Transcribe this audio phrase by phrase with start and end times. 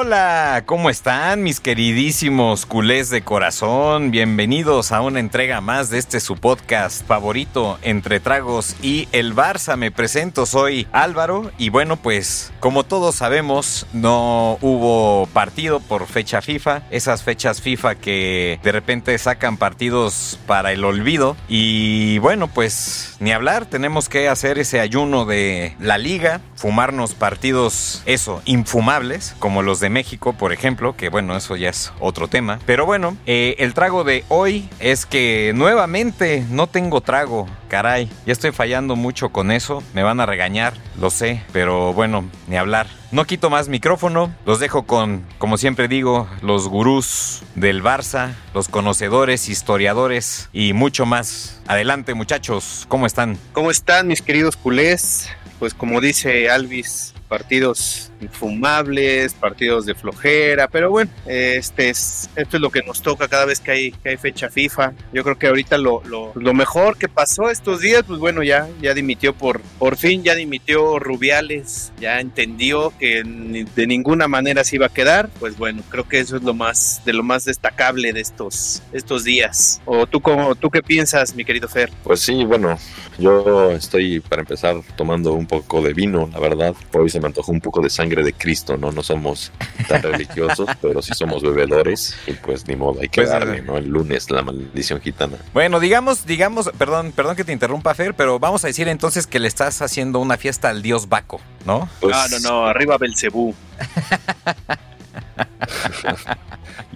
[0.00, 4.12] Hola, ¿cómo están mis queridísimos culés de corazón?
[4.12, 9.76] Bienvenidos a una entrega más de este su podcast favorito, Entre Tragos y el Barça.
[9.76, 16.42] Me presento, soy Álvaro y bueno, pues como todos sabemos, no hubo partido por fecha
[16.42, 23.16] FIFA, esas fechas FIFA que de repente sacan partidos para el olvido y bueno, pues
[23.18, 29.62] ni hablar, tenemos que hacer ese ayuno de la liga, fumarnos partidos, eso, infumables como
[29.62, 32.58] los de México, por ejemplo, que bueno, eso ya es otro tema.
[32.66, 37.48] Pero bueno, eh, el trago de hoy es que nuevamente no tengo trago.
[37.68, 39.82] Caray, ya estoy fallando mucho con eso.
[39.94, 42.88] Me van a regañar, lo sé, pero bueno, ni hablar.
[43.10, 48.68] No quito más micrófono, los dejo con, como siempre digo, los gurús del Barça, los
[48.68, 51.62] conocedores, historiadores y mucho más.
[51.66, 53.38] Adelante muchachos, ¿cómo están?
[53.54, 55.30] ¿Cómo están mis queridos culés?
[55.58, 62.60] Pues como dice Alvis, partidos infumables, partidos de flojera, pero bueno, este es, esto es
[62.60, 64.92] lo que nos toca cada vez que hay, que hay fecha FIFA.
[65.12, 68.68] Yo creo que ahorita lo, lo, lo, mejor que pasó estos días, pues bueno, ya,
[68.80, 74.76] ya dimitió por, por fin, ya dimitió Rubiales, ya entendió que de ninguna manera se
[74.76, 78.12] iba a quedar, pues bueno, creo que eso es lo más, de lo más destacable
[78.12, 79.80] de estos, estos días.
[79.84, 81.90] ¿O tú, cómo, tú qué piensas, mi querido Fer?
[82.02, 82.78] Pues sí, bueno,
[83.18, 87.52] yo estoy para empezar tomando un poco de vino, la verdad, hoy se me antojó
[87.52, 88.90] un poco de sangre de Cristo, ¿no?
[88.92, 89.52] No somos
[89.88, 93.62] tan religiosos, pero sí somos bebedores y pues ni modo, hay que Pues, darle, eh,
[93.62, 93.76] ¿no?
[93.76, 95.36] El lunes, la maldición gitana.
[95.52, 99.38] Bueno, digamos, digamos, perdón, perdón que te interrumpa Fer, pero vamos a decir entonces que
[99.38, 101.88] le estás haciendo una fiesta al dios Baco, ¿no?
[102.00, 103.54] Pues, no, no, no, arriba Belcebú.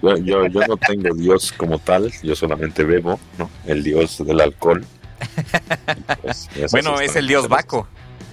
[0.01, 3.49] Yo, yo, yo no tengo Dios como tal, yo solamente bebo, ¿no?
[3.65, 4.85] El Dios del alcohol.
[6.21, 7.47] Pues, Bueno, es el dios.
[7.47, 7.87] Baco.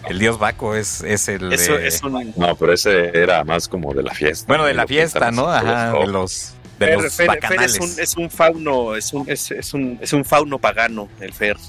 [0.08, 2.32] El dios Baco es, es el Eso de- es un...
[2.36, 4.46] No, pero ese era más como de la fiesta.
[4.48, 5.48] bueno, de la fiesta, ¿no?
[5.48, 7.74] Ajá, de los de Fer, los Fer- Fer bacanales.
[7.74, 11.32] es, un, es un fauno, es un, es, es un, es un fauno pagano, el
[11.34, 11.56] Fer.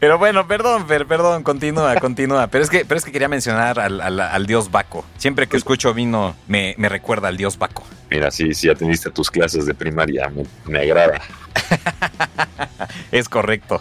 [0.00, 2.48] Pero bueno, perdón, Fer, perdón, continúa, continúa.
[2.48, 5.04] Pero es que, pero es que quería mencionar al, al- al dios Baco.
[5.16, 7.84] Siempre que escucho vino, me, me recuerda al dios Baco.
[8.10, 11.20] Mira, sí, sí atendiste tus clases de primaria, me, me agrada.
[13.12, 13.80] Es correcto.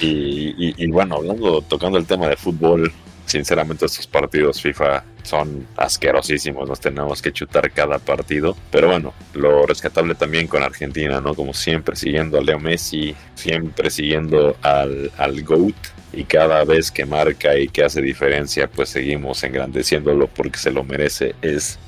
[0.00, 2.92] Y, bueno, hablando, tocando el tema de fútbol,
[3.26, 8.56] sinceramente estos partidos FIFA son asquerosísimos, nos tenemos que chutar cada partido.
[8.70, 11.34] Pero bueno, lo rescatable también con Argentina, ¿no?
[11.34, 15.76] Como siempre, siguiendo a Leo Messi, siempre siguiendo al, al GOAT.
[16.14, 20.84] Y cada vez que marca y que hace diferencia, pues seguimos engrandeciéndolo porque se lo
[20.84, 21.34] merece.
[21.40, 21.78] Es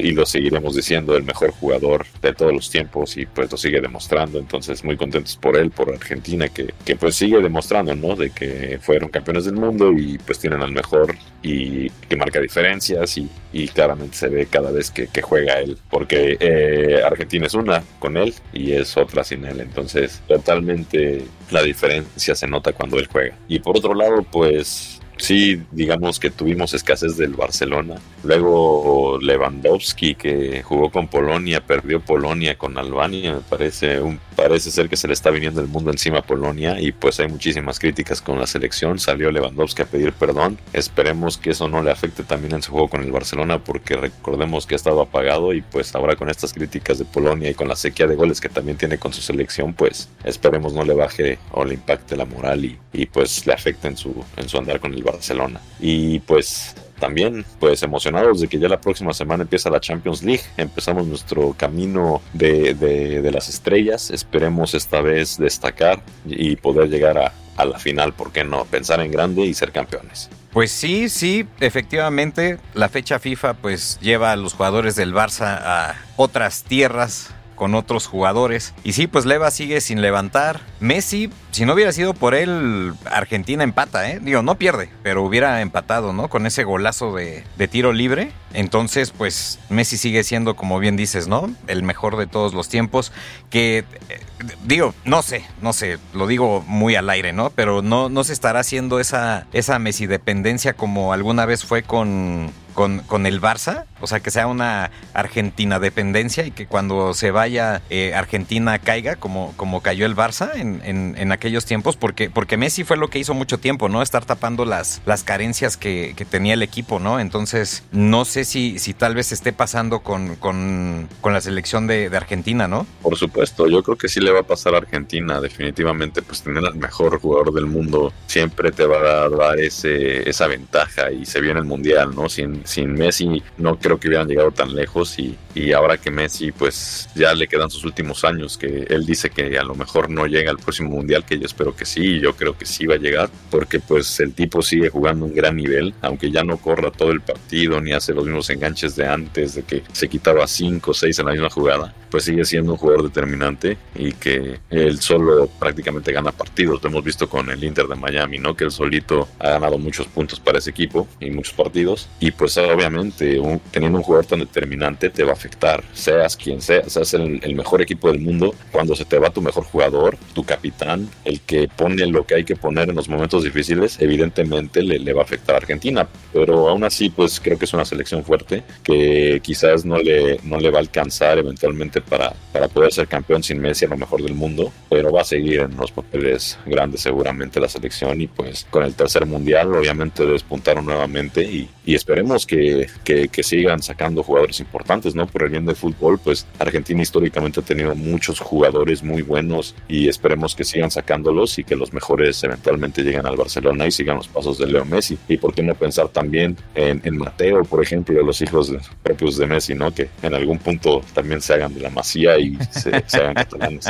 [0.00, 3.80] y lo seguiremos diciendo el mejor jugador de todos los tiempos y pues lo sigue
[3.80, 4.38] demostrando.
[4.38, 8.78] Entonces muy contentos por él por Argentina que, que pues sigue demostrando no de que
[8.80, 13.68] fueron campeones del mundo y pues tienen al mejor y que marca diferencias y, y
[13.68, 18.16] claramente se ve cada vez que, que juega él porque eh, Argentina es una con
[18.16, 19.60] él y es otra sin él.
[19.60, 23.36] Entonces totalmente la diferencia se nota cuando él juega.
[23.48, 27.96] Y por otro lado pues Sí, digamos que tuvimos escasez del Barcelona.
[28.24, 33.34] Luego Lewandowski, que jugó con Polonia, perdió Polonia con Albania.
[33.34, 36.80] Me parece, un, parece ser que se le está viniendo el mundo encima a Polonia
[36.80, 38.98] y pues hay muchísimas críticas con la selección.
[38.98, 40.58] Salió Lewandowski a pedir perdón.
[40.72, 44.66] Esperemos que eso no le afecte también en su juego con el Barcelona porque recordemos
[44.66, 47.76] que ha estado apagado y pues ahora con estas críticas de Polonia y con la
[47.76, 51.64] sequía de goles que también tiene con su selección, pues esperemos no le baje o
[51.64, 54.92] le impacte la moral y, y pues le afecte en su, en su andar con
[54.94, 55.60] el Barcelona.
[55.80, 60.44] Y pues también pues emocionados de que ya la próxima semana empieza la Champions League.
[60.56, 64.10] Empezamos nuestro camino de, de, de las estrellas.
[64.10, 68.64] Esperemos esta vez destacar y poder llegar a, a la final, ¿por qué no?
[68.64, 70.30] Pensar en grande y ser campeones.
[70.52, 75.96] Pues sí, sí, efectivamente, la fecha FIFA pues lleva a los jugadores del Barça a
[76.16, 77.30] otras tierras
[77.62, 78.74] con otros jugadores.
[78.82, 80.62] Y sí, pues Leva sigue sin levantar.
[80.80, 84.18] Messi, si no hubiera sido por él, Argentina empata, ¿eh?
[84.20, 86.26] Digo, no pierde, pero hubiera empatado, ¿no?
[86.26, 88.32] Con ese golazo de, de tiro libre.
[88.52, 91.54] Entonces, pues Messi sigue siendo, como bien dices, ¿no?
[91.68, 93.12] El mejor de todos los tiempos.
[93.48, 94.20] Que, eh,
[94.64, 97.50] digo, no sé, no sé, lo digo muy al aire, ¿no?
[97.50, 102.50] Pero no, no se estará haciendo esa, esa Messi dependencia como alguna vez fue con
[102.72, 107.30] con, con el Barça, o sea, que sea una Argentina dependencia y que cuando se
[107.30, 112.56] vaya eh, Argentina caiga como, como cayó el Barça en, en, aquellos tiempos, porque, porque
[112.56, 114.02] Messi fue lo que hizo mucho tiempo, ¿no?
[114.02, 117.20] Estar tapando las, las carencias que, que tenía el equipo, ¿no?
[117.20, 122.10] Entonces, no sé si, si tal vez esté pasando con, con, con la selección de,
[122.10, 122.86] de, Argentina, ¿no?
[123.02, 126.64] Por supuesto, yo creo que sí le va a pasar a Argentina, definitivamente, pues tener
[126.64, 131.40] al mejor jugador del mundo siempre te va a dar ese, esa ventaja y se
[131.40, 132.28] viene el Mundial, ¿no?
[132.28, 136.52] Sin, sin Messi no creo que hubieran llegado tan lejos y, y ahora que Messi
[136.52, 140.26] pues ya le quedan sus últimos años, que él dice que a lo mejor no
[140.26, 142.98] llega al próximo Mundial, que yo espero que sí, yo creo que sí va a
[142.98, 147.10] llegar, porque pues el tipo sigue jugando un gran nivel, aunque ya no corra todo
[147.10, 150.94] el partido ni hace los mismos enganches de antes, de que se quitaba 5 o
[150.94, 155.48] 6 en la misma jugada, pues sigue siendo un jugador determinante y que él solo
[155.58, 156.82] prácticamente gana partidos.
[156.82, 158.54] Lo hemos visto con el Inter de Miami, ¿no?
[158.54, 162.08] Que él solito ha ganado muchos puntos para ese equipo y muchos partidos.
[162.20, 163.40] Y pues obviamente
[163.70, 167.54] teniendo un jugador tan determinante te va a afectar, seas quien seas, seas el, el
[167.54, 171.68] mejor equipo del mundo, cuando se te va tu mejor jugador, tu capitán, el que
[171.68, 175.24] pone lo que hay que poner en los momentos difíciles, evidentemente le, le va a
[175.24, 176.08] afectar a Argentina.
[176.32, 180.58] Pero aún así, pues creo que es una selección fuerte que quizás no le, no
[180.58, 184.22] le va a alcanzar eventualmente para, para poder ser campeón sin Messi a lo mejor
[184.22, 188.66] del mundo, pero va a seguir en los papeles grandes seguramente la selección y pues
[188.70, 194.60] con el tercer mundial obviamente despuntaron nuevamente y, y esperemos que, que, sigan sacando jugadores
[194.60, 195.26] importantes, ¿no?
[195.26, 200.08] Por el bien del fútbol, pues Argentina históricamente ha tenido muchos jugadores muy buenos y
[200.08, 204.28] esperemos que sigan sacándolos y que los mejores eventualmente lleguen al Barcelona y sigan los
[204.28, 205.18] pasos de Leo Messi.
[205.28, 208.72] Y por qué no pensar también en, Mateo, por ejemplo, los hijos
[209.02, 209.92] propios de Messi, ¿no?
[209.92, 213.86] Que en algún punto también se hagan de la masía y se, se hagan catalanes.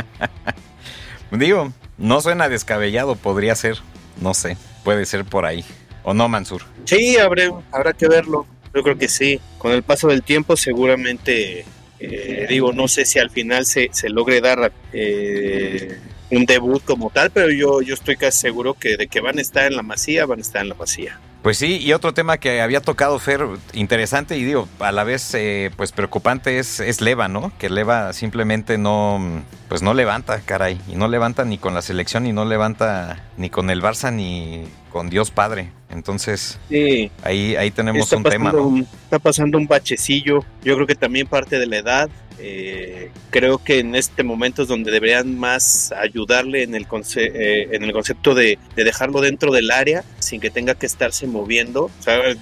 [1.31, 3.77] Digo, no suena descabellado, podría ser,
[4.21, 5.63] no sé, puede ser por ahí.
[6.03, 6.63] ¿O no, Mansur?
[6.85, 8.45] Sí, habrá, habrá que verlo.
[8.73, 9.39] Yo creo que sí.
[9.57, 11.65] Con el paso del tiempo seguramente,
[11.99, 15.99] eh, digo, no sé si al final se, se logre dar eh,
[16.31, 19.41] un debut como tal, pero yo, yo estoy casi seguro que de que van a
[19.41, 21.19] estar en la masía, van a estar en la masía.
[21.43, 25.33] Pues sí, y otro tema que había tocado Fer, interesante y digo, a la vez
[25.33, 27.51] eh, pues preocupante es, es Leva, ¿no?
[27.59, 32.25] Que Leva simplemente no, pues no levanta, caray, y no levanta ni con la selección,
[32.27, 35.71] y no levanta ni con el Barça, ni con Dios Padre.
[35.89, 37.11] Entonces, sí.
[37.23, 38.53] ahí, ahí tenemos está un tema.
[38.53, 38.77] ¿no?
[38.79, 42.09] Está pasando un bachecillo, yo creo que también parte de la edad,
[42.39, 47.69] eh, creo que en este momento es donde deberían más ayudarle en el, conce eh,
[47.71, 51.89] en el concepto de, de, dejarlo dentro del área sin que tenga que estarse moviendo.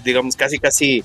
[0.04, 1.04] Digamos, casi, casi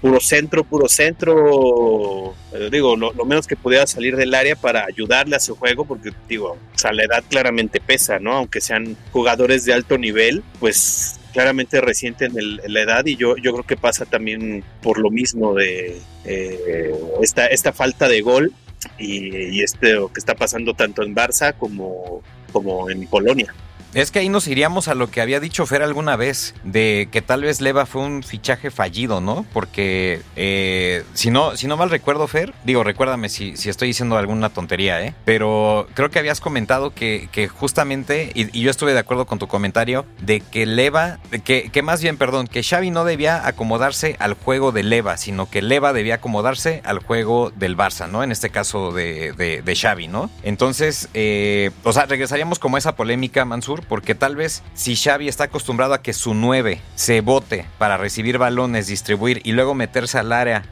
[0.00, 2.34] puro centro, puro centro.
[2.52, 6.12] Eh, digo, lo, menos que pudiera salir del área para ayudarle a su juego, porque,
[6.28, 8.32] digo, la edad claramente pesa, ¿no?
[8.32, 13.36] Aunque sean jugadores de alto nivel, pues claramente reciente en, el, la edad y yo,
[13.36, 18.52] yo creo que pasa también por lo mismo de eh, esta, esta falta de gol
[18.98, 23.54] y, y este que está pasando tanto en Barça como, como en Polonia.
[23.94, 27.22] Es que ahí nos iríamos a lo que había dicho Fer alguna vez, de que
[27.22, 29.46] tal vez Leva fue un fichaje fallido, ¿no?
[29.52, 34.18] Porque eh, si no, si no mal recuerdo, Fer, digo, recuérdame si, si estoy diciendo
[34.18, 35.14] alguna tontería, ¿eh?
[35.24, 39.48] Pero creo que habías comentado que, que justamente, y, yo estuve de acuerdo con tu
[39.48, 44.34] comentario, de que Leva, que, que más bien, perdón, que Xavi no debía acomodarse al
[44.34, 48.22] juego de Leva, sino que Leva debía acomodarse al juego del Barça, ¿no?
[48.22, 50.30] En este caso de, de, de Xavi, ¿no?
[50.42, 55.28] Entonces, eh, o sea, regresaríamos como a esa polémica, Mansur, porque tal vez si Xavi
[55.28, 60.18] está acostumbrado a que su 9 se bote para recibir balones, distribuir y luego meterse
[60.18, 60.64] al área.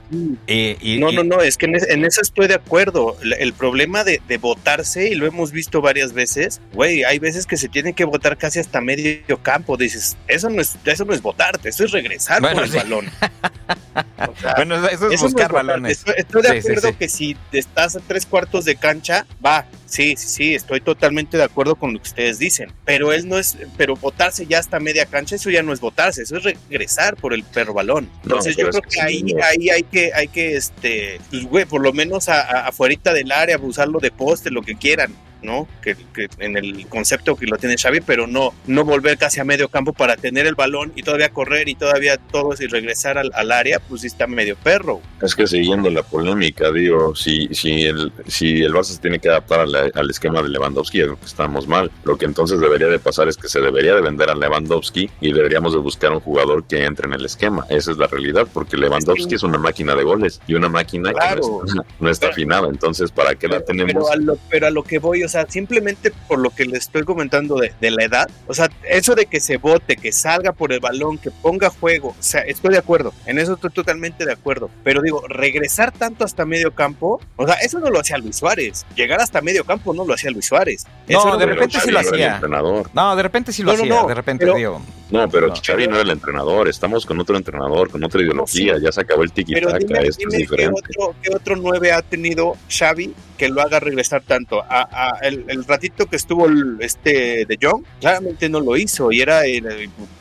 [0.47, 3.17] Eh, y, no, no, no, es que en, en, eso estoy de acuerdo.
[3.23, 7.47] El, el problema de, de, botarse, y lo hemos visto varias veces, güey, hay veces
[7.47, 9.77] que se tiene que botar casi hasta medio campo.
[9.77, 12.77] Dices, eso no es, eso no es botarte, eso es regresar bueno, por el sí.
[12.77, 13.11] balón.
[14.29, 15.99] O sea, bueno, eso es eso buscar es balones.
[15.99, 19.67] Estoy, estoy de acuerdo sí, sí, que si estás a tres cuartos de cancha, va,
[19.87, 22.73] Sí, sí, sí, estoy totalmente de acuerdo con lo que ustedes dicen.
[22.85, 26.23] Pero él no es, pero votarse ya hasta media cancha, eso ya no es votarse,
[26.23, 28.11] eso es regresar por el perro balón.
[28.25, 29.43] Entonces no, yo creo que, ahí, no.
[29.45, 33.31] ahí hay que, hay que, este, pues güey, por lo menos a, a, afuera del
[33.31, 35.15] área, usarlo de poste, lo que quieran.
[35.47, 35.67] ¿No?
[35.81, 39.45] Que, que, en el concepto que lo tiene Xavi, pero no, no volver casi a
[39.45, 43.31] medio campo para tener el balón y todavía correr y todavía todo y regresar al,
[43.35, 45.01] al área, pues sí está medio perro.
[45.23, 49.29] Es que siguiendo la polémica, digo, si, si, el, si el Barça se tiene que
[49.29, 51.91] adaptar a la, al esquema de Lewandowski, que estamos mal.
[52.05, 55.33] Lo que entonces debería de pasar es que se debería de vender a Lewandowski y
[55.33, 57.67] deberíamos de buscar un jugador que entre en el esquema.
[57.71, 59.35] Esa es la realidad, porque Lewandowski sí.
[59.37, 61.41] es una máquina de goles y una máquina claro.
[61.41, 62.69] que no está, no está afinada.
[62.69, 63.93] Entonces, ¿para qué la tenemos?
[63.93, 66.65] Pero a lo, pero a lo que voy, o sea, sea, simplemente por lo que
[66.65, 70.13] le estoy comentando de, de la edad, o sea, eso de que se bote, que
[70.13, 73.71] salga por el balón, que ponga juego, o sea, estoy de acuerdo, en eso estoy
[73.71, 78.01] totalmente de acuerdo, pero digo, regresar tanto hasta medio campo, o sea, eso no lo
[78.01, 80.87] hacía Luis Suárez, llegar hasta medio campo no lo hacía Luis Suárez.
[81.09, 82.41] No, de repente sí lo hacía.
[82.93, 84.81] No, de repente sí lo hacía, de repente digo.
[85.11, 88.91] No, pero Xavi no era el entrenador, estamos con otro entrenador, con otra ideología, ya
[88.91, 90.83] se acabó el tiki-taka, esto es diferente.
[90.83, 94.65] ¿qué otro, ¿Qué otro 9 ha tenido Xavi que lo haga regresar tanto?
[94.69, 96.47] A, el, ratito que estuvo
[96.81, 99.43] este de John, claramente no lo hizo y era,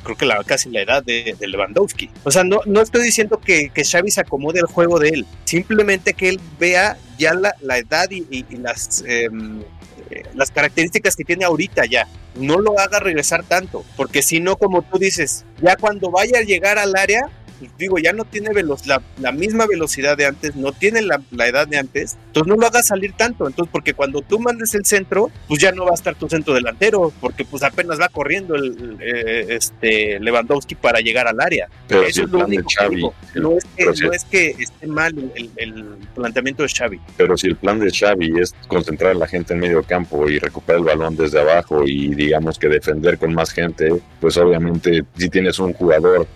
[0.04, 2.10] creo que la, casi la edad de, Lewandowski.
[2.24, 5.26] O sea, no, no estoy diciendo que, que Xavi se acomode al juego de él,
[5.46, 9.04] simplemente que él vea ya la, la edad y, las...
[9.08, 9.62] Em,
[10.34, 12.08] las características que tiene ahorita ya.
[12.36, 16.44] No lo haga regresar tanto, porque si no, como tú dices, ya cuando vaya a
[16.44, 17.30] llegar al área,
[17.78, 21.78] digo, ya no tiene la, la, misma velocidad de antes, no tiene la, edad de
[21.78, 25.62] antes, entonces no lo hagas salir tanto, entonces porque cuando tú mandes el centro, pues
[25.62, 29.46] ya no va a estar tu centro delantero, porque pues apenas va corriendo el, eh,
[29.50, 31.68] este Lewandowski para llegar al área.
[31.88, 33.02] Pero Eso es lo único Xavi,
[33.36, 37.00] no, es que, no es que esté mal el, el, planteamiento de Xavi.
[37.18, 40.40] Pero si el plan de Xavi es concentrar a la gente en medio campo y
[40.40, 45.30] recuperar el balón desde abajo y digamos que defender con más gente, pues obviamente si
[45.30, 46.28] tienes un jugador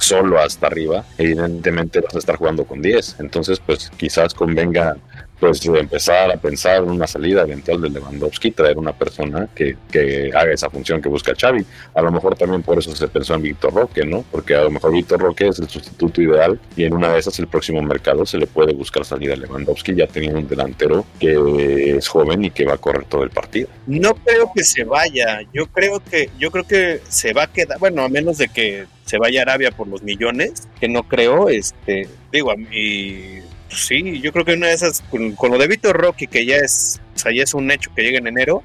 [0.00, 3.16] solo hasta arriba, evidentemente vas a estar jugando con 10.
[3.20, 4.96] Entonces, pues quizás convenga
[5.38, 10.30] pues empezar a pensar en una salida eventual de Lewandowski, traer una persona que, que,
[10.34, 11.64] haga esa función que busca Xavi.
[11.94, 14.24] A lo mejor también por eso se pensó en Víctor Roque, ¿no?
[14.30, 17.38] Porque a lo mejor Víctor Roque es el sustituto ideal y en una de esas
[17.38, 21.96] el próximo mercado se le puede buscar salida a Lewandowski ya teniendo un delantero que
[21.96, 23.68] es joven y que va a correr todo el partido.
[23.86, 27.78] No creo que se vaya, yo creo que yo creo que se va a quedar,
[27.78, 32.08] bueno, a menos de que se vaya Arabia por los millones, que no creo, este,
[32.32, 36.26] digo, a mí sí, yo creo que una de esas, con, lo de Víctor Rocky,
[36.26, 38.62] que ya es, o sea, ya es un hecho que llega en enero,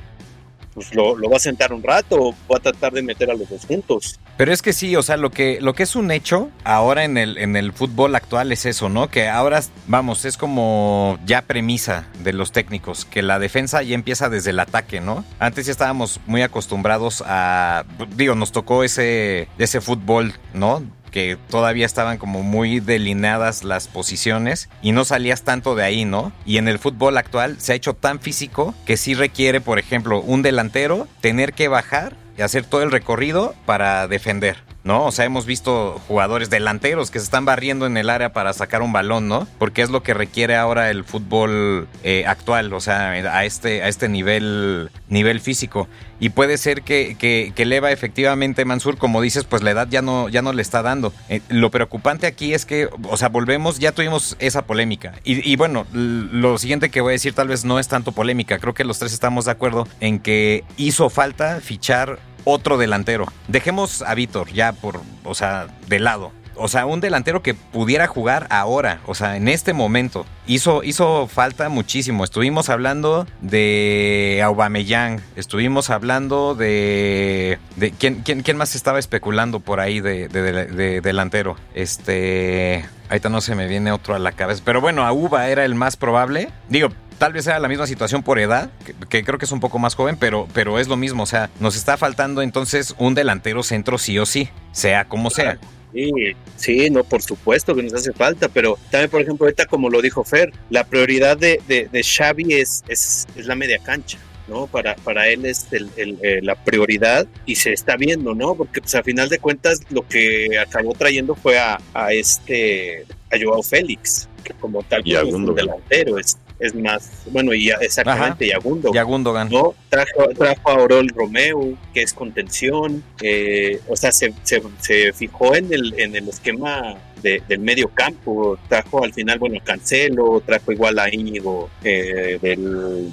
[0.74, 3.66] pues lo, va a sentar un rato va a tratar de meter a los dos
[3.66, 4.20] juntos.
[4.42, 7.20] Pero es que sí, o sea, lo que, lo que es un hecho ahora en
[7.20, 9.08] el, en el fútbol actual es eso, ¿no?
[9.08, 14.30] Que ahora, vamos, es como ya premisa de los técnicos, que la defensa ya empieza
[14.30, 15.24] desde el ataque, ¿no?
[15.38, 20.82] Antes ya estábamos muy acostumbrados a, digo, nos tocó ese, ese fútbol, ¿no?
[21.12, 26.32] que todavía estaban como muy delineadas las posiciones y no salías tanto de ahí, ¿no?
[26.46, 30.22] Y en el fútbol actual se ha hecho tan físico que sí requiere, por ejemplo,
[30.22, 34.58] un delantero tener que bajar hacer todo el recorrido para defender.
[34.84, 35.06] ¿no?
[35.06, 38.82] O sea, hemos visto jugadores delanteros que se están barriendo en el área para sacar
[38.82, 39.48] un balón, ¿no?
[39.60, 43.88] Porque es lo que requiere ahora el fútbol eh, actual, o sea, a este, a
[43.88, 45.88] este nivel, nivel físico.
[46.20, 50.04] Y puede ser que, que, que Leva efectivamente, Mansur, como dices, pues la edad ya
[50.04, 51.14] no, ya no le está dando.
[51.30, 55.14] Eh, lo preocupante aquí es que, o sea, volvemos, ya tuvimos esa polémica.
[55.24, 58.60] Y, y bueno, lo siguiente que voy a decir tal vez no es tanto polémica.
[58.60, 63.26] Creo que los tres estamos de acuerdo en que hizo falta fichar otro delantero.
[63.48, 66.32] Dejemos a Víctor ya por, o sea, de lado.
[66.56, 70.26] O sea, un delantero que pudiera jugar ahora, o sea, en este momento.
[70.46, 72.24] Hizo, hizo falta muchísimo.
[72.24, 77.58] Estuvimos hablando de Aubameyang, estuvimos hablando de...
[77.78, 81.56] de ¿quién, quién, más estaba especulando por ahí de, de, delantero?
[81.74, 82.86] Este...
[83.10, 84.62] Ahorita no se me viene otro a la cabeza.
[84.64, 86.50] Pero bueno, Auba era el más probable.
[86.70, 86.90] Digo,
[87.22, 88.72] Tal vez sea la misma situación por edad,
[89.08, 91.22] que, creo que es un poco más joven, pero, pero es lo mismo.
[91.22, 95.60] O sea, nos está faltando entonces un delantero centro sí o sí, sea como sea.
[95.94, 96.12] Sí,
[96.56, 100.02] sí, no, por supuesto que nos hace falta, pero también, por ejemplo, ahorita como lo
[100.02, 104.18] dijo Fer, la prioridad de, de, Xavi es, es, la media cancha.
[104.48, 104.66] ¿no?
[104.66, 108.56] Para, para él es el, eh, la prioridad y se está viendo, ¿no?
[108.56, 113.38] Porque pues a final de cuentas lo que acabó trayendo fue a, a este a
[113.42, 118.94] Joao Félix, que como tal y como delantero es, es más, bueno, y exactamente, Yagundo.
[118.94, 119.50] Yagundogan.
[119.50, 119.74] ¿no?
[119.90, 125.74] Trajo, trajo a Orol Romeo, que es contención, eh, o sea, se, se, fijó en
[125.74, 131.14] el, en el esquema del medio campo, trajo al final, bueno, Cancelo, trajo igual a
[131.14, 133.10] Íñigo eh, del,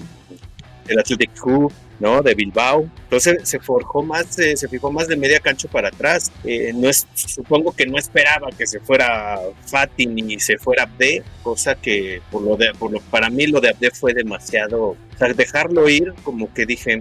[0.86, 2.22] del Athletic Club, ¿no?
[2.22, 2.88] De Bilbao.
[3.04, 6.30] Entonces se forjó más, se fijó más de media cancha para atrás.
[6.44, 11.22] Eh, no es, supongo que no esperaba que se fuera Fati ni se fuera Abde,
[11.42, 14.80] cosa que por lo de, por lo, para mí lo de Abde fue demasiado.
[14.90, 17.00] O sea, dejarlo ir, como que dije.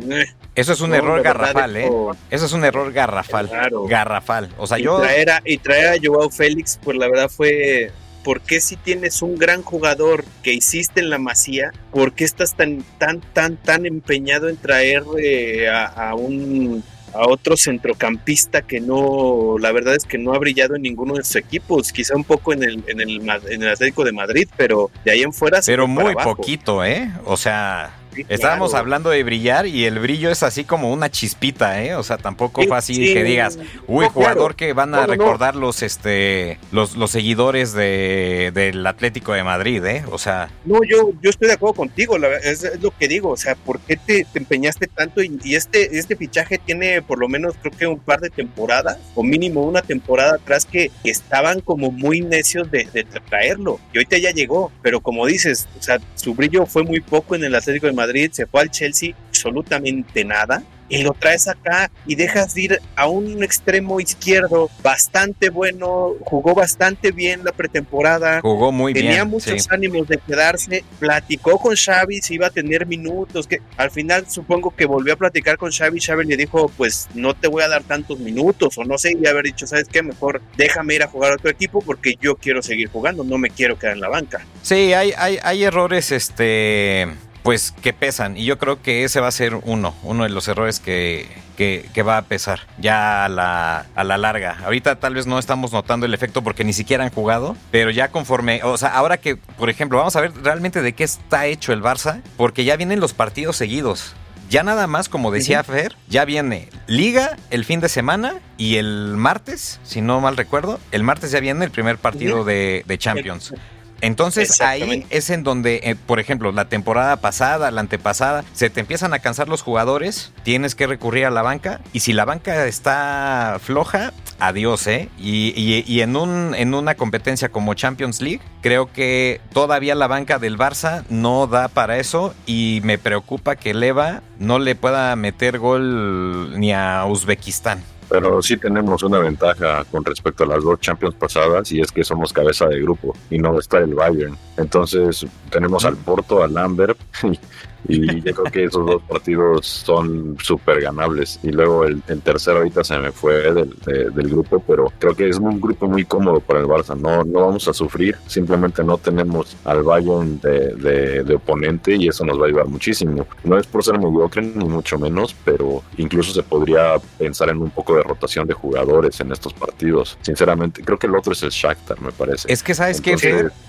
[0.56, 1.90] Eso es un error garrafal, ¿eh?
[2.32, 3.50] Eso es un error garrafal.
[3.88, 4.50] Garrafal.
[4.58, 5.00] O sea, yo.
[5.00, 7.92] Traer a, y traer a Joao Félix, pues la verdad fue
[8.28, 12.56] ¿por qué si tienes un gran jugador que hiciste en la Masía, por qué estás
[12.56, 19.56] tan, tan, tan, tan empeñado en traer eh, a, un a otro centrocampista que no,
[19.58, 22.52] la verdad es que no ha brillado en ninguno de sus equipos, quizá un poco
[22.52, 25.62] en el, en el, en el Atlético de Madrid, pero de ahí en fuera.
[25.66, 27.10] Pero muy poquito, ¿eh?
[27.24, 27.97] O sea,
[28.30, 31.96] Estábamos hablando de brillar y el brillo es así como una chispita, ¿eh?
[31.96, 36.60] O sea, tampoco fue así que digas, uy, jugador que van a recordar los este
[36.72, 40.04] los, los seguidores de, del Atlético de Madrid, ¿eh?
[40.12, 40.50] O sea.
[40.66, 43.98] No, yo, yo estoy de acuerdo contigo, es, lo que digo, o sea, ¿por qué
[43.98, 45.22] te, empeñaste tanto?
[45.22, 49.24] Y, este, este fichaje tiene por lo menos creo que un par de temporadas, o
[49.24, 53.80] mínimo una temporada atrás que, estaban como muy necios de, de traerlo.
[53.94, 57.44] Y ahorita ya llegó, pero como dices, o sea, su brillo fue muy poco en
[57.44, 62.16] el Atlético de Madrid, se fue al Chelsea, absolutamente nada y lo traes acá y
[62.16, 68.42] dejas de ir a un extremo izquierdo bastante bueno, jugó bastante bien la pretemporada.
[68.42, 69.22] Jugó muy tenía bien.
[69.22, 73.92] Tenía muchos ánimos de quedarse, platicó con Xavi si iba a tener minutos, que al
[73.92, 77.64] final supongo que volvió a platicar con Xavi, Xavi le dijo, pues no te voy
[77.64, 80.02] a dar tantos minutos, o no sé, y haber dicho, ¿sabes qué?
[80.02, 83.50] Mejor déjame ir a jugar a otro equipo porque yo quiero seguir jugando, no me
[83.50, 84.46] quiero quedar en la banca.
[84.62, 87.08] Sí, hay, hay, hay errores, este
[87.48, 88.36] pues que pesan.
[88.36, 92.04] Y yo creo que ese va a ser uno, uno de los errores que, que,
[92.04, 94.58] va a pesar ya a la, a la larga.
[94.66, 98.10] Ahorita tal vez no estamos notando el efecto porque ni siquiera han jugado, pero ya
[98.10, 101.72] conforme, o sea, ahora que, por ejemplo, vamos a ver realmente de qué está hecho
[101.72, 104.14] el Barça, porque ya vienen los partidos seguidos.
[104.50, 109.16] Ya nada más, como decía Fer, ya viene Liga el fin de semana y el
[109.16, 113.54] martes, si no mal recuerdo, el martes ya viene el primer partido de, de Champions.
[114.02, 118.80] Entonces ahí es en donde, eh, por ejemplo, la temporada pasada, la antepasada, se te
[118.80, 122.66] empiezan a cansar los jugadores, tienes que recurrir a la banca y si la banca
[122.68, 125.10] está floja, adiós, ¿eh?
[125.18, 130.58] Y, en, un, en una competencia como Champions League, creo que todavía la banca del
[130.58, 136.60] Barça no da para eso y me preocupa que Leva no le pueda meter gol
[136.60, 141.72] ni a Uzbekistán pero sí tenemos una ventaja con respecto a las dos Champions pasadas
[141.72, 144.38] y es que somos cabeza de grupo y no está el Bayern.
[144.58, 146.98] Entonces tenemos al Porto, al Lambert
[147.88, 151.40] y yo creo que esos dos partidos son súper ganables.
[151.44, 153.74] Y luego el, tercero ahorita se me fue del,
[154.14, 156.98] del, grupo, pero creo que es un grupo muy cómodo para el Barça.
[156.98, 162.26] No, no vamos a sufrir, simplemente no tenemos al Bayern de, de, oponente y eso
[162.26, 163.26] nos va a ayudar muchísimo.
[163.44, 167.70] No es por ser mediocre ni mucho menos, pero incluso se podría pensar en un
[167.70, 170.18] poco de rotación de jugadores en estos partidos.
[170.22, 172.52] Sinceramente, creo que el otro es el Shakhtar, me parece.
[172.52, 173.16] Es que sabes que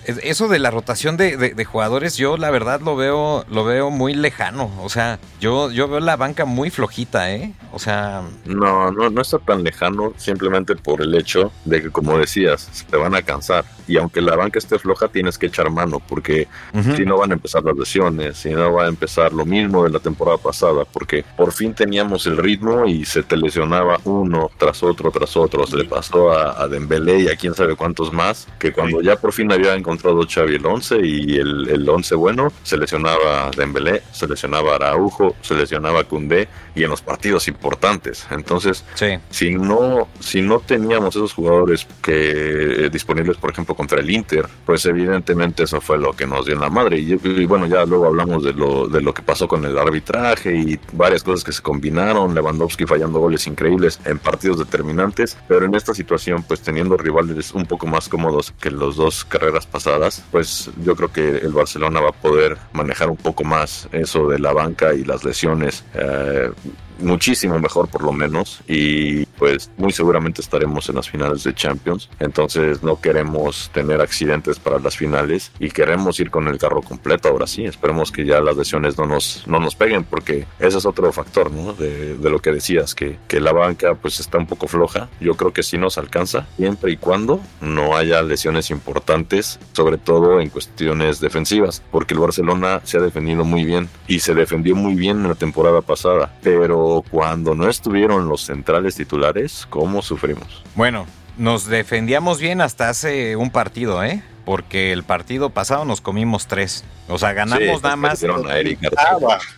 [0.07, 4.08] eso de la rotación de, de, jugadores, yo la verdad lo veo, lo veo muy
[4.14, 4.71] lejano.
[4.83, 7.53] O sea, yo, yo veo la banca muy flojita, ¿eh?
[7.73, 8.23] O sea.
[8.44, 12.97] No, no, no está tan lejano simplemente por el hecho de que, como decías, te
[12.97, 13.64] van a cansar.
[13.87, 16.47] Y aunque la banca esté floja, tienes que echar mano, porque
[16.94, 19.90] si no van a empezar las lesiones, si no va a empezar lo mismo de
[19.90, 24.83] la temporada pasada, porque por fin teníamos el ritmo y se te lesionaba uno tras
[24.83, 25.66] otro, tras otro.
[25.66, 29.16] Se le pasó a, a Dembélé y a quién sabe cuántos más, que cuando ya
[29.16, 33.88] por fin había encontrado Xavi el 11 y el, el 11 bueno, se lesionaba Dembélé
[34.12, 38.27] seleccionaba a Araujo, seleccionaba a Cundé y en los partidos importantes.
[38.31, 38.85] Entonces,
[39.31, 44.46] si no si no teníamos esos jugadores que eh, disponibles, por ejemplo, contra el Inter,
[44.64, 46.98] pues evidentemente eso fue lo que nos dio en la madre.
[46.98, 50.81] Y, bueno, ya luego hablamos de lo, de lo que pasó con el arbitraje y
[50.92, 55.94] varias cosas que se combinaron, Lewandowski fallando goles increíbles en partidos determinantes, pero en esta
[55.94, 60.96] situación, pues teniendo rivales un poco más cómodos que los dos carreras pasadas, pues yo
[60.96, 64.95] creo que el Barcelona va a poder manejar un poco más eso de la banca
[64.95, 65.85] y las lesiones.
[65.95, 66.51] Eh,
[66.99, 72.09] muchísimo mejor por lo menos y pues muy seguramente estaremos en las finales de Champions.
[72.19, 77.29] Entonces no queremos tener accidentes para las finales y queremos ir con el carro completo
[77.29, 77.65] ahora sí.
[77.65, 81.51] Esperemos que ya las lesiones no nos no nos peguen porque ese es otro factor
[81.51, 81.73] ¿no?
[81.73, 85.09] de, lo que decías que, que la banca pues está un poco floja.
[85.21, 90.41] Yo creo que sí nos alcanza siempre y cuando no haya lesiones importantes sobre todo
[90.41, 94.95] en cuestiones defensivas porque el Barcelona se ha defendido muy bien y se defendió muy
[94.95, 100.64] bien en la temporada pasada pero cuando no estuvieron los centrales titulares, ¿cómo sufrimos?
[100.74, 104.22] Bueno, nos defendíamos bien hasta hace un partido, ¿eh?
[104.49, 106.83] Porque el partido pasado nos comimos tres.
[107.07, 108.25] O sea, ganamos nada más.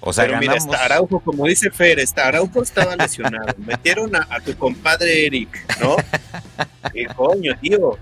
[0.00, 0.66] o sea, ganamos...
[0.66, 3.54] mira, Araujo, como dice Fer, está, Araujo estaba lesionado.
[3.58, 5.94] Metieron a, tu compadre Eric, ¿no?
[6.92, 7.98] ¿Qué coño, tío?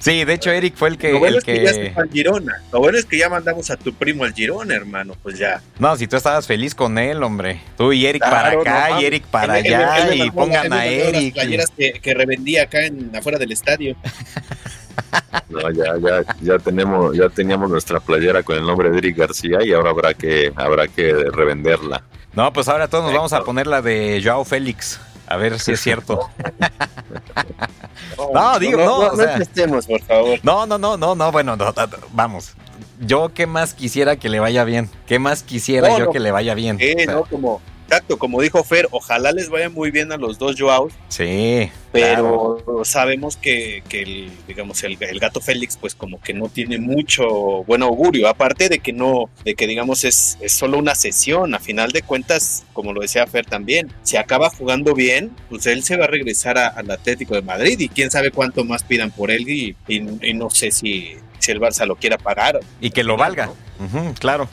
[0.00, 1.12] Sí, de hecho Eric fue el que...
[1.12, 2.62] Lo bueno es que, ya se fue al Girona.
[2.72, 5.62] Lo bueno es que ya mandamos a tu primo al Girona, hermano, pues ya.
[5.78, 7.60] No, si tú estabas feliz con él, hombre.
[7.76, 11.36] Tú y Eric para acá y Eric para allá y pongan a Eric.
[11.36, 13.96] Las playeras que, revendía acá en, afuera del estadio.
[15.48, 19.58] No, ya, ya, ya tenemos, ya teníamos nuestra playera con el nombre de Eric García
[19.64, 22.02] y ahora habrá que, habrá que revenderla.
[22.32, 25.00] No, pues ahora todos nos vamos a poner la de Joao Félix.
[25.26, 26.28] A ver si es cierto.
[28.34, 29.12] no, digo, no.
[29.12, 30.40] No, no, por favor.
[30.42, 31.56] No, no, no, no, no, bueno,
[32.12, 32.54] vamos.
[33.00, 34.90] yo qué más quisiera que le vaya bien.
[35.06, 36.78] ¿Qué más quisiera yo que le vaya bien?
[36.78, 37.62] Sí, no, como,
[37.94, 40.92] exacto, como dijo Fer, ojalá les vaya muy bien a los dos Joaos.
[41.08, 41.70] Sí.
[41.92, 47.62] Pero sabemos que, que, el, digamos, el, gato Félix, pues como que no tiene mucho
[47.64, 48.28] buen augurio.
[48.28, 51.54] Aparte de que no, de que digamos es, es solo una sesión.
[51.54, 55.84] A final de cuentas, como lo decía Fer también, si acaba jugando bien, pues él
[55.84, 59.30] se va a regresar al Atlético de Madrid y quién sabe cuánto más pidan por
[59.30, 60.00] él y, y,
[60.34, 62.58] no sé si, si el Barça lo quiera pagar.
[62.80, 63.50] Y que lo valga,
[64.18, 64.48] claro.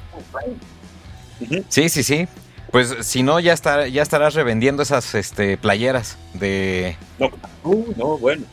[1.69, 2.27] Sí, sí, sí.
[2.71, 3.55] Pues si no, ya,
[3.87, 6.95] ya estarás revendiendo esas este, playeras de...
[7.19, 7.29] No,
[7.63, 8.45] uh, no, bueno.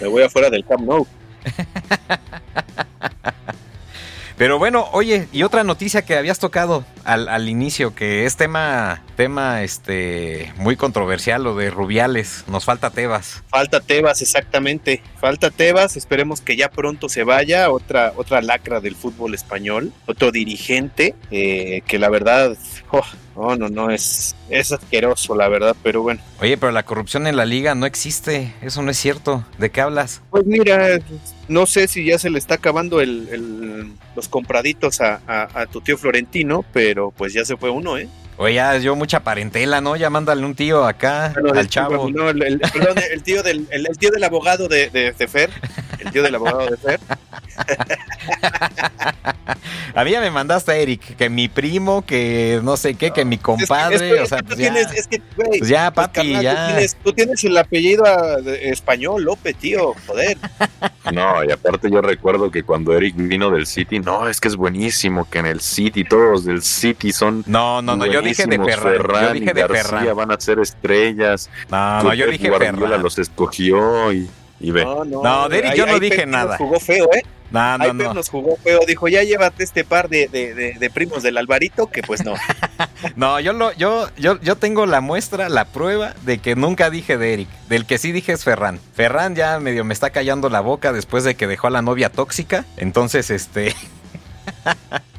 [0.00, 1.06] Me voy afuera del Camp Nou.
[4.38, 9.02] Pero bueno, oye, y otra noticia que habías tocado al, al, inicio, que es tema,
[9.16, 12.44] tema este, muy controversial, lo de Rubiales.
[12.46, 13.42] Nos falta Tebas.
[13.48, 15.02] Falta Tebas, exactamente.
[15.20, 17.68] Falta Tebas, esperemos que ya pronto se vaya.
[17.72, 22.56] Otra, otra lacra del fútbol español, otro dirigente, eh, que la verdad,
[22.92, 23.02] oh,
[23.38, 26.20] no, no, no, es, es asqueroso, la verdad, pero bueno.
[26.40, 29.44] Oye, pero la corrupción en la liga no existe, eso no es cierto.
[29.58, 30.22] ¿De qué hablas?
[30.30, 30.98] Pues mira,
[31.46, 35.96] no sé si ya se le está acabando el, los compraditos a, a, tu tío
[35.96, 38.08] Florentino, pero pues ya se fue uno, ¿eh?
[38.38, 39.96] Oye, ya yo mucha parentela, ¿no?
[39.96, 42.08] Ya mándale un tío acá al chavo.
[42.08, 45.50] No, el, perdón, el tío del, el, tío del abogado de, de, de, Fer.
[45.98, 47.00] El tío del abogado de Fer.
[49.94, 53.24] A mí ya me mandaste a Eric, que mi primo, que no sé qué, que
[53.24, 56.78] mi compadre, o sea, pues ya, es que, pues ya, pues, papi, ya.
[57.02, 60.38] Tú tienes, el apellido ah, español, López, tío, joder.
[61.12, 64.56] No, y aparte yo recuerdo que cuando Eric vino del City, no, es que es
[64.56, 68.58] buenísimo que en el City todos del City son No, no, no, yo dije de
[68.58, 70.16] Ferran, yo dije de Ferran.
[70.16, 71.50] van a ser estrellas.
[71.70, 73.02] No, no, yo dije Ferran.
[73.02, 74.28] los escogió y,
[74.60, 74.84] y ve.
[74.84, 76.56] No, no, no de Eric yo no dije nada.
[76.56, 77.22] Jugó feo, ¿eh?
[77.50, 78.14] No, no, no.
[78.14, 78.80] nos jugó feo.
[78.86, 82.34] Dijo, ya llévate este par de, de, de, primos del Alvarito, que pues no.
[83.16, 87.16] no, yo, lo, yo, yo, yo tengo la muestra, la prueba de que nunca dije
[87.16, 87.48] de Eric.
[87.68, 88.80] Del que sí dije es Ferran.
[88.94, 92.10] Ferran ya medio me está callando la boca después de que dejó a la novia
[92.10, 92.64] tóxica.
[92.76, 93.74] Entonces, este...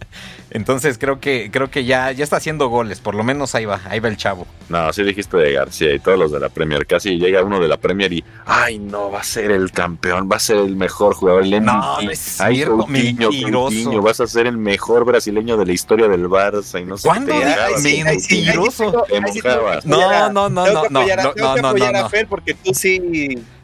[0.52, 3.82] Entonces creo que creo que ya, ya está haciendo goles, por lo menos ahí va,
[3.86, 4.48] ahí va el chavo.
[4.70, 6.86] No, sí dijiste de García y todos los de la Premier.
[6.86, 10.38] Casi llega uno de la Premier y, ay, no, va a ser el campeón, va
[10.38, 11.44] a ser el mejor jugador.
[11.44, 14.02] El no, no es cierto, mentiroso.
[14.02, 17.34] vas a ser el mejor brasileño de la historia del Barça y no sé ¿Cuándo?
[17.84, 19.06] Mentiroso.
[19.86, 23.59] No, no, no, no, no, no, no, no, no, no, porque tú sí no, No,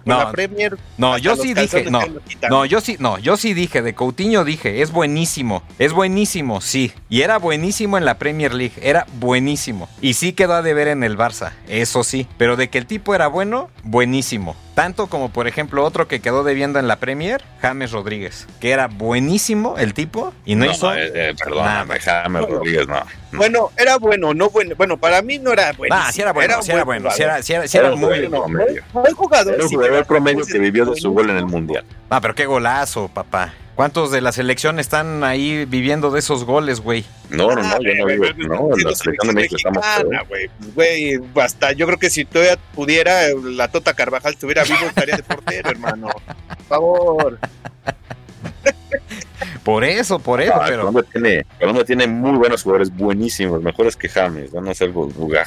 [1.17, 2.01] yo sí dije, no,
[2.49, 6.93] no, yo sí, no, yo sí dije, de Coutinho dije, es buenísimo, es buenísimo, sí.
[7.09, 9.89] Y era buenísimo en la Premier League, era buenísimo.
[10.01, 12.27] Y sí quedó a deber en el Barça, eso sí.
[12.37, 14.55] Pero de que el tipo era bueno, buenísimo.
[14.75, 18.87] Tanto como, por ejemplo, otro que quedó debiendo en la Premier, James Rodríguez, que era
[18.87, 20.93] buenísimo el tipo y no, hizo.
[20.93, 23.01] Eh, eh, perdóname, James Rodríguez, no.
[23.37, 24.75] Bueno, era bueno, no bueno.
[24.75, 25.95] Bueno, para mí no era bueno.
[25.97, 27.09] Ah, sí era bueno, sí era bueno.
[27.11, 28.45] Sí era, sí era, muy bueno.
[28.93, 29.53] Buen jugador.
[29.53, 31.85] Era un jugador promedio que vivió de su gol en el Mundial.
[32.09, 33.53] Ah, pero qué golazo, papá.
[33.75, 37.03] ¿Cuántos de la selección están ahí viviendo de esos goles, güey?
[37.29, 38.25] No, no, no, yo no vivo.
[38.37, 39.83] No, la selección de México estamos.
[40.73, 45.23] Güey, hasta yo creo que si todavía pudiera, la Tota Carvajal estuviera vivo, estaría de
[45.23, 46.07] portero, hermano.
[46.47, 47.39] Por favor.
[49.65, 50.85] Por eso, por eso, pero.
[50.85, 54.53] Colombia tiene, Colombia tiene muy buenos jugadores, buenísimos, mejores que James.
[54.53, 54.61] ¿no?
[54.61, 54.93] no sé,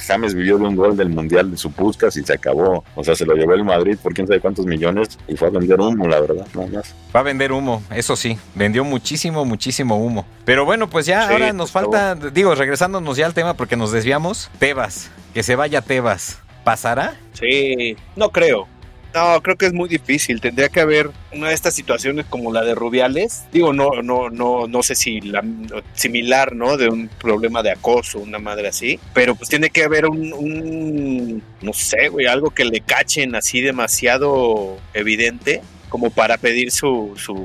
[0.05, 2.83] James vivió de un gol del Mundial de su Puskas y se acabó.
[2.95, 5.51] O sea, se lo llevó el Madrid por quién sabe cuántos millones y fue a
[5.51, 6.93] vender humo, la verdad, nada más.
[7.15, 8.37] Va a vender humo, eso sí.
[8.55, 10.25] Vendió muchísimo, muchísimo humo.
[10.43, 14.51] Pero bueno, pues ya ahora nos falta, digo, regresándonos ya al tema porque nos desviamos.
[14.59, 16.39] Tebas, que se vaya Tebas.
[16.65, 17.15] ¿Pasará?
[17.31, 18.67] Sí, no creo.
[19.13, 20.39] No, creo que es muy difícil.
[20.39, 23.43] Tendría que haber una de estas situaciones como la de Rubiales.
[23.51, 25.43] Digo, no, no, no, no sé si la
[25.93, 26.77] similar, ¿no?
[26.77, 28.99] De un problema de acoso, una madre así.
[29.13, 33.61] Pero pues tiene que haber un, un no sé, güey, algo que le cachen así
[33.61, 37.35] demasiado evidente como para pedir su, su,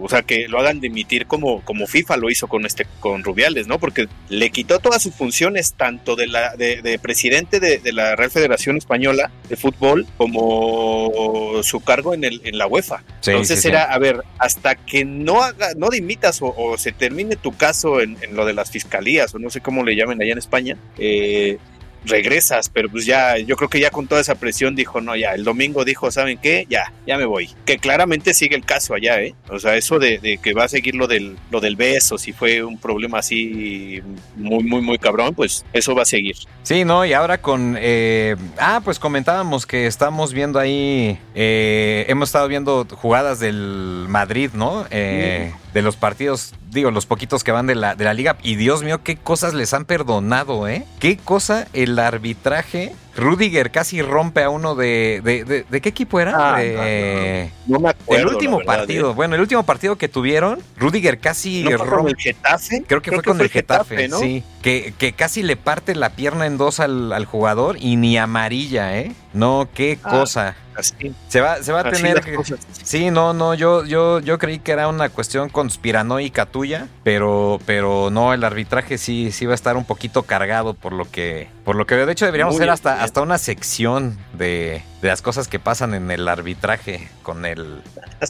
[0.00, 3.66] o sea, que lo hagan dimitir como, como FIFA lo hizo con este, con Rubiales,
[3.66, 3.78] ¿no?
[3.78, 8.76] Porque le quitó todas sus funciones, tanto de la, de, presidente de, la Real Federación
[8.76, 13.02] Española de Fútbol, como su cargo en el, en la UEFA.
[13.26, 18.00] Entonces era, a ver, hasta que no haga, no dimitas o, se termine tu caso
[18.00, 20.76] en, en, lo de las fiscalías, o no sé cómo le llamen allá en España,
[20.98, 21.58] eh,
[22.04, 25.34] regresas, pero pues ya, yo creo que ya con toda esa presión dijo, no, ya,
[25.34, 26.66] el domingo dijo, ¿saben qué?
[26.68, 27.50] Ya, ya me voy.
[27.64, 29.34] Que claramente sigue el caso allá, ¿eh?
[29.48, 32.62] O sea, eso de, que va a seguir lo del, lo del beso, si fue
[32.62, 34.00] un problema así
[34.36, 36.36] muy, muy, muy cabrón, pues eso va a seguir.
[36.62, 37.04] Sí, ¿no?
[37.04, 42.86] Y ahora con, eh, ah, pues comentábamos que estamos viendo ahí, eh, hemos estado viendo
[42.90, 44.86] jugadas del Madrid, ¿no?
[44.90, 48.36] Eh, de los partidos, digo, los poquitos que van de la, de la liga.
[48.42, 50.84] Y Dios mío, qué cosas les han perdonado, ¿eh?
[50.98, 52.94] Qué cosa el arbitraje.
[53.18, 55.20] Rudiger casi rompe a uno de.
[55.22, 56.54] ¿De, de, qué equipo era?
[56.54, 58.22] Ah, de, No me acuerdo.
[58.28, 59.10] el último verdad, partido.
[59.10, 59.14] ¿eh?
[59.14, 62.10] Bueno, el último partido que tuvieron, Rudiger casi ¿No fue con rompe.
[62.12, 62.84] el Getafe?
[62.86, 64.44] Creo que fue con el Getafe, sí.
[64.62, 68.96] Que, que casi le parte la pierna en dos al, al jugador y ni amarilla,
[68.98, 69.12] ¿eh?
[69.34, 70.56] No, qué Ah, cosa.
[70.74, 70.94] Así,
[71.26, 72.36] Se va, se va a así tener que.
[72.84, 78.10] Sí, no, no, yo, yo, yo creí que era una cuestión conspiranoica tuya, pero, pero
[78.10, 81.76] no, el arbitraje sí, sí va a estar un poquito cargado por lo que, por
[81.76, 82.06] lo que veo.
[82.06, 85.92] De hecho, deberíamos Muy hacer hasta, hasta una sección de, de las cosas que pasan
[85.92, 87.82] en el arbitraje con el,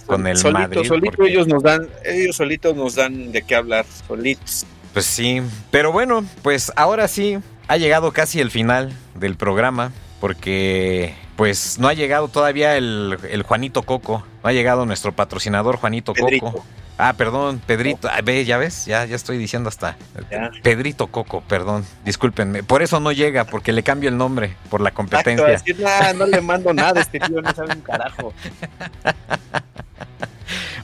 [0.07, 3.55] con el solito, Madrid, solito porque- ellos nos dan, ellos solitos nos dan de qué
[3.55, 4.66] hablar, solitos.
[4.92, 11.14] Pues sí, pero bueno, pues ahora sí ha llegado casi el final del programa porque
[11.38, 16.12] pues no ha llegado todavía el, el Juanito Coco, no ha llegado nuestro patrocinador Juanito
[16.12, 16.46] Pedrito.
[16.46, 16.64] Coco.
[16.98, 18.09] Ah, perdón, Pedrito.
[18.11, 19.96] Ah, ve, ya ves, ya, ya estoy diciendo hasta.
[20.33, 20.51] Ya.
[20.64, 22.64] Pedrito Coco, perdón, discúlpenme.
[22.64, 25.46] Por eso no llega, porque le cambio el nombre, por la Exacto, competencia.
[25.46, 28.35] decir, "Nah, no le mando nada, este tío no sabe un carajo.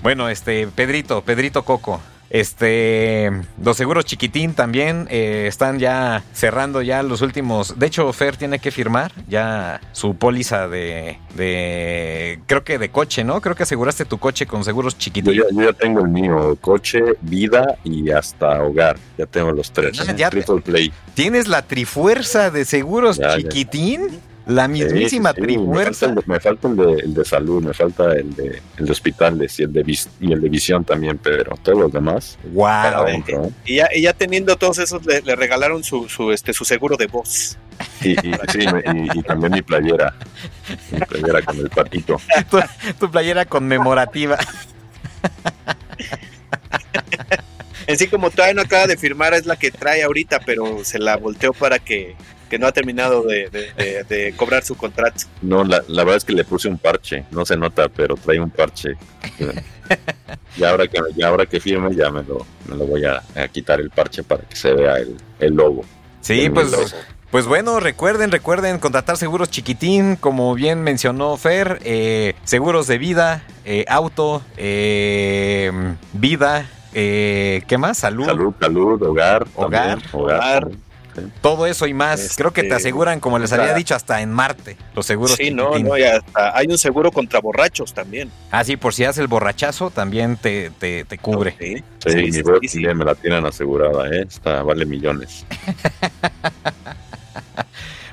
[0.02, 1.98] Bueno, este, Pedrito, Pedrito Coco.
[2.30, 3.30] Este,
[3.62, 7.78] los seguros chiquitín también eh, están ya cerrando ya los últimos.
[7.78, 13.24] De hecho, Fer tiene que firmar ya su póliza de, de, creo que de coche,
[13.24, 13.40] ¿no?
[13.40, 15.32] Creo que aseguraste tu coche con seguros chiquitín.
[15.32, 18.96] yo ya tengo el mío, coche, vida y hasta hogar.
[19.16, 19.96] Ya tengo los tres.
[20.16, 20.92] Ya Triple Play.
[21.14, 24.20] ¿Tienes la trifuerza de seguros chiquitín?
[24.46, 26.06] La mismísima Sí, sí, sí, Me trifuerza.
[26.06, 28.84] falta, el de, me falta el de, el de salud, me falta el de, el
[28.86, 32.38] de hospitales y el de, vis- y el de visión también, pero todos los demás.
[32.52, 33.06] Wow.
[33.08, 33.22] ¿eh?
[33.64, 36.96] Y ya, y ya teniendo todos esos, le, le regalaron su, su, este, su seguro
[36.98, 37.56] de voz.
[38.02, 40.14] Y, y- sí, me- y- y también mi playera.
[40.92, 42.20] Mi playera con el patito.
[42.50, 42.58] Tu,
[43.00, 44.38] tu playera conmemorativa.
[47.86, 50.98] En sí, como todavía no acaba de firmar, es la que trae ahorita, pero se
[50.98, 52.16] la volteó para que,
[52.54, 55.22] que no ha terminado de, de- de- de cobrar su contrato.
[55.42, 57.24] No, la, la verdad es que le puse un parche.
[57.32, 58.90] No se nota, pero trae un parche.
[60.56, 63.48] Y ahora que, y ahora que firme, ya me lo, me lo voy a, a
[63.48, 65.84] quitar el parche para que se vea el, el logo.
[66.20, 66.70] Sí, El pues.
[66.70, 66.84] logo.
[67.30, 73.42] Pues bueno, recuerden, recuerden contratar seguros chiquitín, como bien mencionó Fer, eh, seguros de vida,
[73.64, 75.72] eh, auto, eh,
[76.12, 77.98] vida, eh, ¿qué más?
[77.98, 79.46] Salud, Salud, salud, hogar.
[79.56, 79.98] Hogar.
[79.98, 80.38] también, hogar.
[80.38, 80.68] Hogar.
[81.40, 82.20] Todo eso y más.
[82.20, 85.50] Este, Creo que te aseguran, como les había dicho, hasta en Marte, los seguros Sí,
[85.50, 88.30] no, no, y hasta hay un seguro contra borrachos también.
[88.50, 91.56] Ah, sí, por si haces el borrachazo, también te, te, te cubre.
[91.58, 92.74] Sí, Sí, sí, mi sí, voz sí, sí.
[92.78, 94.24] también me la tienen asegurada, ¿eh?
[94.28, 95.46] Esta vale millones.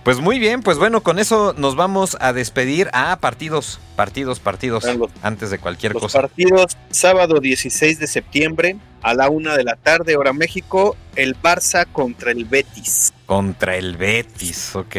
[0.03, 4.83] Pues muy bien, pues bueno, con eso nos vamos a despedir a partidos, partidos, partidos,
[4.85, 6.21] Ah, los- antes de cualquier Los cosa.
[6.21, 11.85] partidos, sábado 16 de septiembre, a la una de la tarde, hora México, el Barça
[11.91, 13.13] contra el Betis.
[13.27, 14.95] Contra el Betis, ok.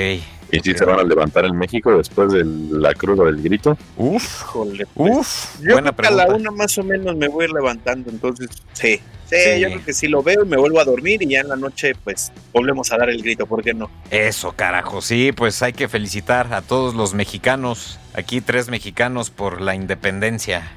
[0.54, 3.76] ¿Y si se van a levantar en México después de la cruda del grito?
[3.96, 7.26] Uf, Híjole, pues, uf, Yo buena creo que a la una más o menos me
[7.26, 9.00] voy a ir levantando, entonces sí.
[9.38, 9.61] Sí, Sí.
[9.61, 11.57] yo creo que sí lo veo y me vuelvo a dormir y ya en la
[11.57, 13.90] noche pues volvemos a dar el grito, ¿por qué no?
[14.11, 15.01] Eso, carajo.
[15.03, 20.73] Sí, pues hay que felicitar a todos los mexicanos, aquí tres mexicanos por la independencia.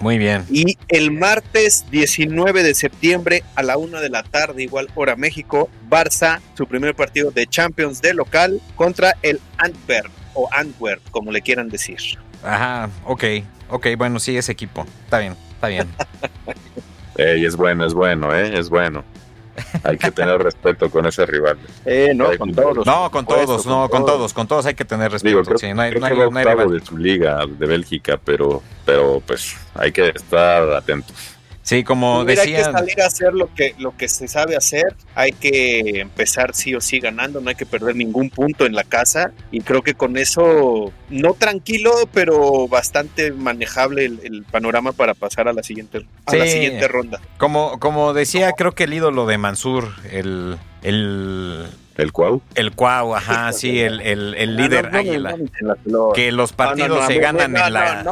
[0.00, 0.46] Muy bien.
[0.50, 5.68] Y el martes 19 de septiembre a la una de la tarde, igual hora México,
[5.90, 11.42] Barça, su primer partido de Champions de local contra el Antwerp o Antwerp, como le
[11.42, 11.98] quieran decir.
[12.44, 13.24] Ajá, ok,
[13.68, 14.86] ok, bueno, sí, ese equipo.
[15.04, 15.88] Está bien, está bien.
[17.22, 18.58] Ey, es bueno, es bueno, ¿eh?
[18.58, 19.04] Es bueno.
[19.84, 21.58] Hay que tener respeto con ese rival.
[21.84, 22.86] Eh, no, con no, todos.
[22.86, 25.28] No, con todos, no, con todos, con todos hay que tener respeto.
[25.36, 26.80] Digo, creo, sí, no hay, creo no hay- que va no hay octavo rival.
[26.80, 31.14] de su liga de Bélgica, pero, pero pues hay que estar atentos.
[31.70, 34.96] Sí, como Mira, hay que salir a hacer lo que, lo que se sabe hacer,
[35.14, 38.82] hay que empezar sí o sí ganando, no hay que perder ningún punto en la
[38.82, 45.14] casa y creo que con eso, no tranquilo, pero bastante manejable el, el panorama para
[45.14, 47.20] pasar a la siguiente, a la siguiente ronda.
[47.38, 52.42] Como, como decía, creo que el ídolo de Mansur, el, el, El Cuau.
[52.56, 55.36] el Cuau, ajá, sí, el, el, el líder Ah, no, no águila.
[56.16, 58.04] Que los No, no, partidos se ganan no, en la.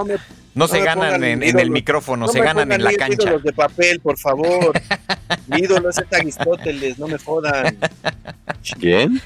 [0.58, 3.22] No, se ganan pongan en, el micrófono, no se ganan en la cancha.
[3.22, 4.72] ídolos de papel, por favor.
[5.46, 7.78] Mi ídolo es Agistóteles, no me jodan.
[8.78, 9.20] ¿Quién?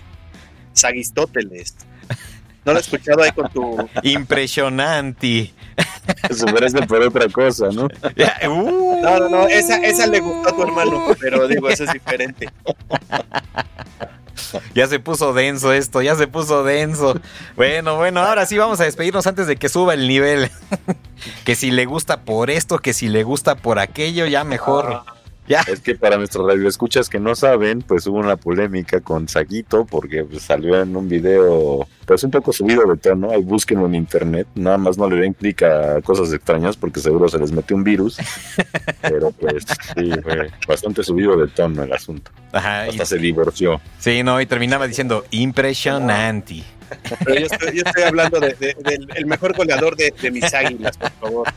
[0.73, 1.75] Sagistóteles.
[2.65, 3.89] No lo he escuchado ahí con tu.
[4.03, 5.53] Impresionante.
[6.31, 7.89] Se merece por otra cosa, ¿no?
[8.49, 9.01] Uh.
[9.03, 12.49] No, no, no, esa, esa le gustó a tu hermano, pero digo, eso es diferente.
[14.75, 17.21] Ya se puso denso esto, ya se puso denso.
[17.57, 20.51] Bueno, bueno, ahora sí vamos a despedirnos antes de que suba el nivel.
[21.45, 25.03] que si le gusta por esto, que si le gusta por aquello, ya mejor.
[25.69, 30.25] Es que para nuestros radioescuchas que no saben, pues hubo una polémica con Saguito porque
[30.25, 34.47] pues, salió en un video pues un poco subido de tono, ahí búsquenlo en internet,
[34.55, 37.85] nada más no le den clic a cosas extrañas porque seguro se les metió un
[37.85, 38.19] virus,
[39.03, 39.65] pero pues
[39.97, 42.31] sí, fue bastante subido de tono el asunto.
[42.53, 43.81] Ajá, Hasta se divorció.
[43.99, 46.63] Sí, no, y terminaba diciendo impresionante.
[47.25, 51.49] Pero yo estoy, hablando del de, mejor goleador de, mis águilas, por favor.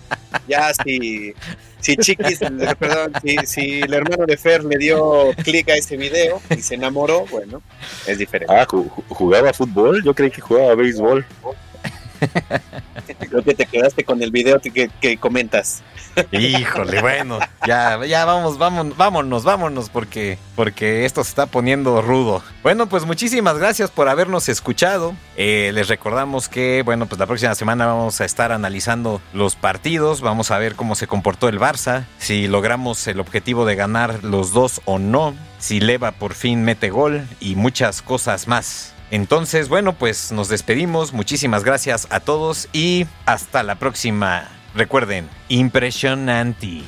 [0.48, 1.34] Ya si,
[1.80, 2.40] si Chiquis,
[2.80, 6.76] perdón, si, si el hermano de Fer le dio clic a ese video y se
[6.76, 7.62] enamoró, bueno,
[8.06, 8.54] es diferente.
[8.54, 8.68] Ah,
[9.10, 11.26] jugaba fútbol, yo creí que jugaba béisbol.
[13.30, 15.84] Creo que te quedaste con el video que, comentas.
[16.32, 22.42] Híjole, bueno, ya, ya vamos, vamos, vámonos, vámonos, porque, porque esto se está poniendo rudo.
[22.64, 25.14] Bueno, pues muchísimas gracias por habernos escuchado.
[25.36, 30.22] Eh, les recordamos que, bueno, pues la próxima semana vamos a estar analizando los partidos,
[30.22, 34.54] vamos a ver cómo se comportó el Barça, si logramos el objetivo de ganar los
[34.54, 38.95] dos o no, si Leva por fin mete gol y muchas cosas más.
[39.12, 41.14] Entonces, bueno, pues nos despedimos.
[41.14, 44.50] Muchísimas gracias a todos y hasta la próxima.
[44.74, 46.84] Recuerden, impresionante.